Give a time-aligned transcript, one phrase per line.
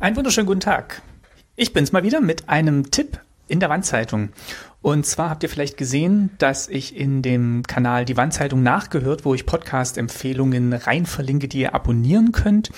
[0.00, 1.02] Einen wunderschönen guten Tag.
[1.56, 4.28] Ich bin's mal wieder mit einem Tipp in der Wandzeitung.
[4.80, 9.34] Und zwar habt ihr vielleicht gesehen, dass ich in dem Kanal Die Wandzeitung nachgehört, wo
[9.34, 12.70] ich Podcast-Empfehlungen rein verlinke, die ihr abonnieren könnt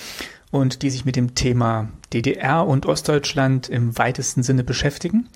[0.49, 5.29] und die sich mit dem Thema DDR und Ostdeutschland im weitesten Sinne beschäftigen.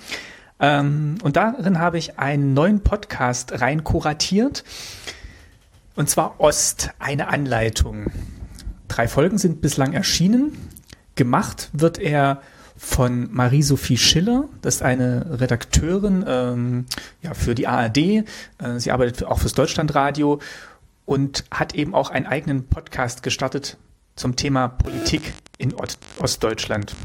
[0.59, 4.63] Ähm, und darin habe ich einen neuen Podcast rein kuratiert.
[5.95, 8.07] Und zwar Ost, eine Anleitung.
[8.87, 10.57] Drei Folgen sind bislang erschienen.
[11.15, 12.41] Gemacht wird er
[12.77, 14.49] von Marie-Sophie Schiller.
[14.61, 16.85] Das ist eine Redakteurin ähm,
[17.21, 17.97] ja, für die ARD.
[17.97, 18.23] Äh,
[18.77, 20.39] sie arbeitet auch fürs Deutschlandradio
[21.05, 23.77] und hat eben auch einen eigenen Podcast gestartet
[24.15, 26.95] zum Thema Politik in Ost Ostdeutschland.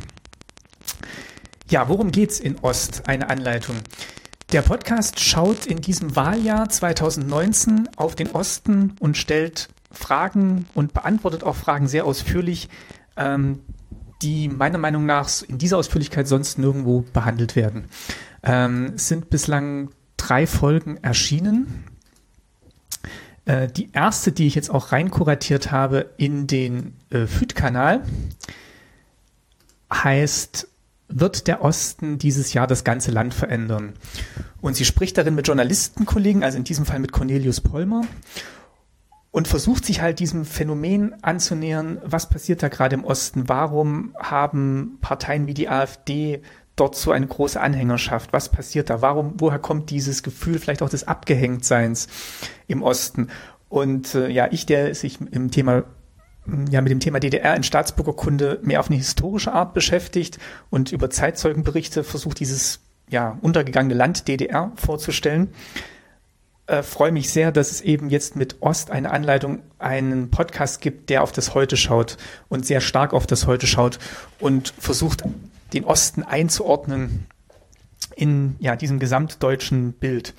[1.69, 3.03] Ja, worum geht's in Ost?
[3.07, 3.77] Eine Anleitung.
[4.53, 11.45] Der Podcast schaut in diesem Wahljahr 2019 auf den Osten und stellt Fragen und beantwortet
[11.45, 12.69] auch Fragen sehr ausführlich,
[13.17, 13.61] ähm,
[14.23, 17.85] die meiner Meinung nach in dieser Ausführlichkeit sonst nirgendwo behandelt werden.
[18.43, 21.85] Ähm, es sind bislang drei Folgen erschienen.
[23.45, 28.03] Äh, die erste, die ich jetzt auch rein kuratiert habe in den äh, FÜD-Kanal,
[29.93, 30.69] heißt
[31.13, 33.95] wird der Osten dieses Jahr das ganze Land verändern?
[34.61, 38.03] Und sie spricht darin mit Journalistenkollegen, also in diesem Fall mit Cornelius Polmer
[39.33, 43.49] und versucht sich halt diesem Phänomen anzunähern, was passiert da gerade im Osten?
[43.49, 46.43] Warum haben Parteien wie die AfD
[46.75, 48.33] dort so eine große Anhängerschaft?
[48.33, 49.03] Was passiert da?
[49.03, 52.09] Warum, woher kommt dieses Gefühl vielleicht auch des Abgehängtseins
[52.67, 53.29] im Osten?
[53.69, 55.85] Und äh, ja, ich, der sich im Thema
[56.71, 60.39] ja, mit dem Thema DDR in Staatsbürgerkunde mehr auf eine historische Art beschäftigt
[60.71, 65.51] und über Zeitzeugenberichte versucht, dieses ja, untergegangene Land DDR vorzustellen
[66.71, 71.11] äh, freue mich sehr, dass es eben jetzt mit Ost eine Anleitung, einen Podcast gibt,
[71.11, 72.17] der auf das Heute schaut
[72.49, 73.99] und sehr stark auf das Heute schaut
[74.39, 75.25] und versucht,
[75.73, 77.27] den Osten einzuordnen
[78.17, 80.35] in ja, diesem gesamtdeutschen Bild.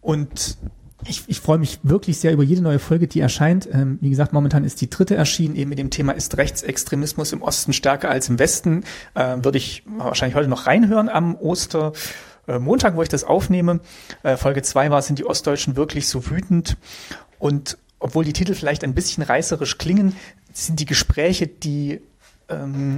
[0.00, 0.58] Und
[1.06, 3.68] ich, ich freue mich wirklich sehr über jede neue Folge, die erscheint.
[3.72, 7.42] Ähm, wie gesagt, momentan ist die dritte erschienen, eben mit dem Thema ist Rechtsextremismus im
[7.42, 8.84] Osten stärker als im Westen.
[9.14, 11.92] Äh, Würde ich wahrscheinlich heute noch reinhören am Oster.
[12.46, 13.80] Äh, Montag, wo ich das aufnehme.
[14.22, 16.76] Äh, Folge 2 war, sind die Ostdeutschen wirklich so wütend.
[17.38, 20.16] Und obwohl die Titel vielleicht ein bisschen reißerisch klingen,
[20.52, 22.00] sind die Gespräche, die,
[22.48, 22.96] ähm,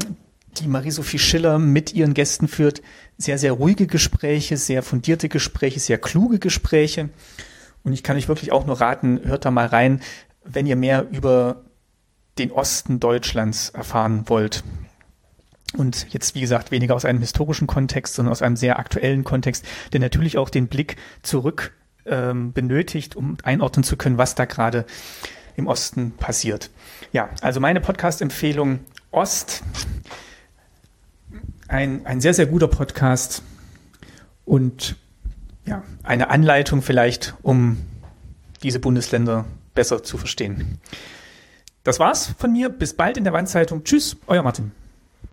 [0.59, 2.83] die Marie-Sophie Schiller mit ihren Gästen führt,
[3.19, 7.11] sehr, sehr ruhige Gespräche, sehr fundierte Gespräche, sehr kluge Gespräche.
[7.85, 10.01] Und ich kann euch wirklich auch nur raten, hört da mal rein,
[10.45, 11.63] wenn ihr mehr über
[12.39, 14.65] den Osten Deutschlands erfahren wollt.
[15.77, 19.65] Und jetzt, wie gesagt, weniger aus einem historischen Kontext, sondern aus einem sehr aktuellen Kontext,
[19.93, 21.73] der natürlich auch den Blick zurück
[22.05, 24.85] ähm, benötigt, um einordnen zu können, was da gerade
[25.57, 26.71] im Osten passiert.
[27.13, 29.63] Ja, also meine Podcast-Empfehlung Ost.
[31.69, 33.43] Ein, ein sehr, sehr guter Podcast
[34.45, 34.97] und
[35.65, 37.79] ja, eine Anleitung vielleicht, um
[38.63, 40.81] diese Bundesländer besser zu verstehen.
[41.85, 42.69] Das war's von mir.
[42.69, 43.85] Bis bald in der Wandzeitung.
[43.85, 44.73] Tschüss, euer Martin.